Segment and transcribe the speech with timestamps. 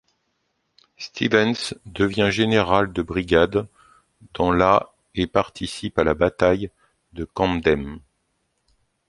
[0.97, 3.67] Stevens devient général de brigade
[4.33, 6.71] dans la et participe à la bataille
[7.13, 7.99] de Camden.